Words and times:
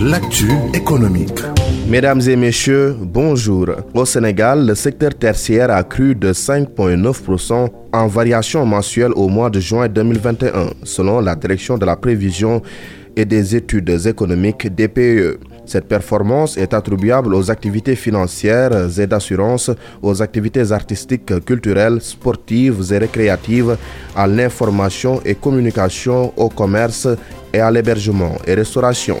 L'actu 0.00 0.48
économique. 0.74 1.38
Mesdames 1.88 2.20
et 2.22 2.34
messieurs, 2.34 2.96
bonjour. 3.00 3.66
Au 3.94 4.04
Sénégal, 4.04 4.66
le 4.66 4.74
secteur 4.74 5.14
tertiaire 5.14 5.70
a 5.70 5.84
cru 5.84 6.16
de 6.16 6.32
5,9% 6.32 7.68
en 7.92 8.06
variation 8.08 8.66
mensuelle 8.66 9.12
au 9.14 9.28
mois 9.28 9.50
de 9.50 9.60
juin 9.60 9.86
2021, 9.88 10.70
selon 10.82 11.20
la 11.20 11.36
direction 11.36 11.78
de 11.78 11.86
la 11.86 11.94
prévision 11.94 12.62
et 13.14 13.24
des 13.24 13.54
études 13.54 13.90
économiques 14.06 14.74
DPE. 14.74 15.38
Cette 15.68 15.86
performance 15.86 16.56
est 16.56 16.72
attribuable 16.72 17.34
aux 17.34 17.50
activités 17.50 17.94
financières 17.94 18.88
et 18.98 19.06
d'assurance, 19.06 19.70
aux 20.00 20.22
activités 20.22 20.72
artistiques, 20.72 21.44
culturelles, 21.44 22.00
sportives 22.00 22.90
et 22.90 22.96
récréatives, 22.96 23.76
à 24.16 24.26
l'information 24.26 25.20
et 25.26 25.34
communication, 25.34 26.32
au 26.38 26.48
commerce 26.48 27.06
et 27.52 27.60
à 27.60 27.70
l'hébergement 27.70 28.36
et 28.46 28.54
restauration. 28.54 29.18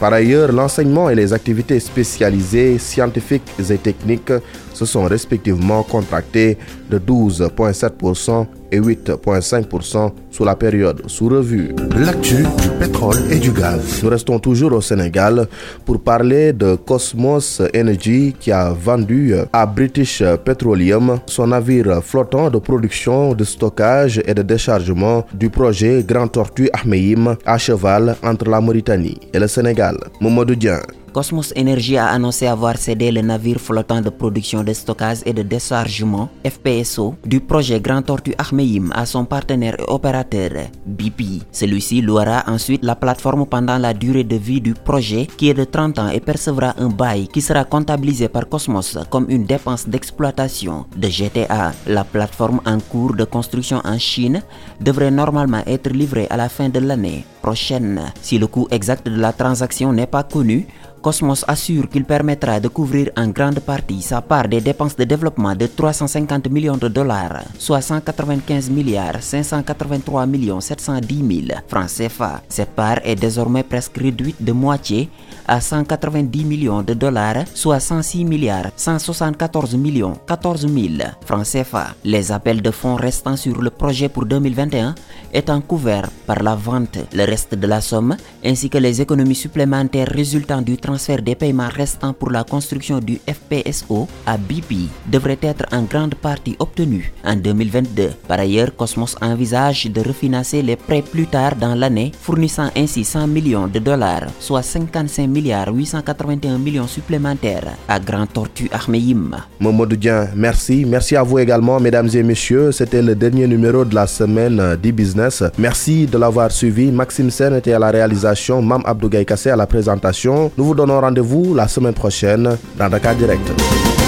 Par 0.00 0.12
ailleurs, 0.12 0.50
l'enseignement 0.50 1.08
et 1.10 1.14
les 1.14 1.32
activités 1.32 1.78
spécialisées, 1.78 2.76
scientifiques 2.78 3.52
et 3.70 3.78
techniques 3.78 4.32
se 4.72 4.84
sont 4.84 5.04
respectivement 5.04 5.84
contractés 5.84 6.58
de 6.90 6.98
12,7% 6.98 8.46
et 8.74 8.80
8,5% 8.80 10.10
sous 10.30 10.44
la 10.44 10.56
période 10.56 11.02
sous 11.06 11.28
revue. 11.28 11.74
L'actu 11.96 12.36
du 12.62 12.68
pétrole 12.80 13.16
et 13.30 13.38
du 13.38 13.52
gaz. 13.52 14.02
Nous 14.02 14.10
restons 14.10 14.38
toujours 14.40 14.72
au 14.72 14.80
Sénégal 14.80 15.46
pour 15.84 16.00
parler 16.02 16.52
de 16.52 16.74
Cosmos 16.74 17.62
Energy 17.74 18.34
qui 18.38 18.50
a 18.50 18.70
vendu 18.72 19.34
à 19.52 19.64
British 19.66 20.22
Petroleum 20.44 21.20
son 21.26 21.46
navire 21.46 22.02
flottant 22.02 22.50
de 22.50 22.58
production, 22.58 23.34
de 23.34 23.44
stockage 23.44 24.20
et 24.26 24.34
de 24.34 24.42
déchargement 24.42 25.24
du 25.32 25.48
projet 25.50 26.04
Grand 26.06 26.26
Tortue 26.28 26.68
Ahmeim 26.72 27.36
à 27.46 27.56
cheval 27.58 28.16
entre 28.22 28.48
la 28.50 28.60
Mauritanie 28.60 29.20
et 29.32 29.38
le 29.38 29.46
Sénégal. 29.46 29.96
Momodou 30.20 30.56
Dian. 30.56 30.80
Cosmos 31.14 31.52
Energy 31.56 31.96
a 31.96 32.08
annoncé 32.08 32.48
avoir 32.48 32.76
cédé 32.76 33.12
le 33.12 33.20
navire 33.22 33.60
flottant 33.60 34.00
de 34.00 34.10
production 34.10 34.64
de 34.64 34.72
stockage 34.72 35.18
et 35.24 35.32
de 35.32 35.42
déchargement 35.42 36.28
FPSO 36.44 37.14
du 37.24 37.38
projet 37.38 37.80
Grand 37.80 38.02
Tortue 38.02 38.34
Ahmeim 38.36 38.90
à 38.92 39.06
son 39.06 39.24
partenaire 39.24 39.76
et 39.78 39.84
opérateur 39.86 40.50
BP. 40.84 41.44
Celui-ci 41.52 42.02
louera 42.02 42.42
ensuite 42.48 42.82
la 42.84 42.96
plateforme 42.96 43.46
pendant 43.46 43.78
la 43.78 43.94
durée 43.94 44.24
de 44.24 44.34
vie 44.34 44.60
du 44.60 44.74
projet 44.74 45.28
qui 45.38 45.50
est 45.50 45.54
de 45.54 45.62
30 45.62 46.00
ans 46.00 46.08
et 46.08 46.18
percevra 46.18 46.74
un 46.78 46.88
bail 46.88 47.28
qui 47.28 47.40
sera 47.40 47.62
comptabilisé 47.64 48.26
par 48.26 48.48
Cosmos 48.48 48.98
comme 49.08 49.26
une 49.28 49.44
dépense 49.44 49.88
d'exploitation 49.88 50.84
de 50.96 51.06
GTA. 51.06 51.74
La 51.86 52.02
plateforme 52.02 52.60
en 52.66 52.80
cours 52.80 53.14
de 53.14 53.22
construction 53.22 53.80
en 53.84 53.98
Chine 54.00 54.42
devrait 54.80 55.12
normalement 55.12 55.62
être 55.64 55.90
livrée 55.90 56.26
à 56.28 56.36
la 56.36 56.48
fin 56.48 56.68
de 56.68 56.80
l'année 56.80 57.24
prochaine. 57.40 58.12
Si 58.20 58.36
le 58.36 58.48
coût 58.48 58.66
exact 58.72 59.06
de 59.06 59.14
la 59.14 59.32
transaction 59.32 59.92
n'est 59.92 60.08
pas 60.08 60.24
connu, 60.24 60.66
Cosmos 61.04 61.44
assure 61.46 61.86
qu'il 61.90 62.06
permettra 62.06 62.58
de 62.60 62.68
couvrir 62.68 63.10
en 63.14 63.28
grande 63.28 63.60
partie 63.60 64.00
sa 64.00 64.22
part 64.22 64.48
des 64.48 64.62
dépenses 64.62 64.96
de 64.96 65.04
développement 65.04 65.54
de 65.54 65.66
350 65.66 66.48
millions 66.48 66.78
de 66.78 66.88
dollars, 66.88 67.44
soit 67.58 67.82
195 67.82 68.70
milliards 68.70 69.22
583 69.22 70.24
millions 70.24 70.62
710 70.62 71.46
000 71.48 71.60
francs 71.68 71.90
CFA. 71.90 72.40
Cette 72.48 72.70
part 72.70 73.00
est 73.04 73.16
désormais 73.16 73.64
presque 73.64 73.98
réduite 73.98 74.42
de 74.42 74.52
moitié 74.52 75.10
à 75.46 75.60
190 75.60 76.44
millions 76.44 76.82
de 76.82 76.94
dollars, 76.94 77.44
soit 77.54 77.80
106 77.80 78.24
milliards 78.24 78.70
174 78.76 79.76
millions 79.76 80.16
14 80.26 80.66
000 80.68 80.94
francs 81.24 81.46
CFA. 81.46 81.94
Les 82.04 82.32
appels 82.32 82.62
de 82.62 82.70
fonds 82.70 82.96
restants 82.96 83.36
sur 83.36 83.60
le 83.60 83.70
projet 83.70 84.08
pour 84.08 84.26
2021 84.26 84.94
étant 85.32 85.60
couverts 85.60 86.08
par 86.26 86.42
la 86.42 86.54
vente. 86.54 86.98
Le 87.12 87.24
reste 87.24 87.54
de 87.54 87.66
la 87.66 87.80
somme, 87.80 88.16
ainsi 88.44 88.70
que 88.70 88.78
les 88.78 89.00
économies 89.00 89.34
supplémentaires 89.34 90.08
résultant 90.08 90.62
du 90.62 90.76
transfert 90.76 91.22
des 91.22 91.34
paiements 91.34 91.68
restants 91.68 92.12
pour 92.12 92.30
la 92.30 92.44
construction 92.44 92.98
du 93.00 93.18
FPSO 93.26 94.08
à 94.26 94.36
BP, 94.36 94.88
devraient 95.06 95.38
être 95.42 95.66
en 95.72 95.82
grande 95.82 96.14
partie 96.14 96.56
obtenus 96.58 97.10
en 97.24 97.36
2022. 97.36 98.10
Par 98.28 98.38
ailleurs, 98.38 98.74
Cosmos 98.76 99.16
envisage 99.20 99.86
de 99.86 100.00
refinancer 100.00 100.62
les 100.62 100.76
prêts 100.76 101.02
plus 101.02 101.26
tard 101.26 101.56
dans 101.56 101.74
l'année, 101.74 102.12
fournissant 102.20 102.70
ainsi 102.76 103.04
100 103.04 103.26
millions 103.26 103.66
de 103.66 103.78
dollars, 103.78 104.28
soit 104.38 104.62
55 104.62 105.33
milliards 105.34 105.74
881 105.74 106.58
millions 106.58 106.86
supplémentaires 106.86 107.74
à 107.88 107.98
Grand 107.98 108.26
Tortue 108.26 108.70
Ahmeim. 108.72 109.36
Momodou 109.60 109.96
Dian, 109.96 110.28
merci. 110.36 110.84
Merci 110.86 111.16
à 111.16 111.22
vous 111.24 111.38
également, 111.40 111.80
mesdames 111.80 112.08
et 112.14 112.22
messieurs. 112.22 112.70
C'était 112.72 113.02
le 113.02 113.14
dernier 113.14 113.46
numéro 113.48 113.84
de 113.84 113.94
la 113.94 114.06
semaine 114.06 114.76
d'e-business. 114.80 115.42
Merci 115.58 116.06
de 116.06 116.16
l'avoir 116.18 116.50
suivi. 116.52 116.92
Maxime 116.92 117.30
Sen 117.30 117.54
était 117.56 117.72
à 117.72 117.78
la 117.78 117.90
réalisation, 117.90 118.62
Mam 118.62 118.82
Abdou 118.86 119.08
Kassé 119.08 119.50
à 119.50 119.56
la 119.56 119.66
présentation. 119.66 120.50
Nous 120.56 120.64
vous 120.64 120.74
donnons 120.74 121.00
rendez-vous 121.00 121.54
la 121.54 121.66
semaine 121.66 121.94
prochaine 121.94 122.56
dans 122.78 122.88
Dakar 122.88 123.14
Direct. 123.16 124.03